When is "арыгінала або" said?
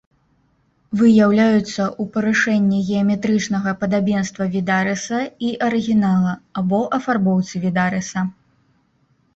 5.69-6.81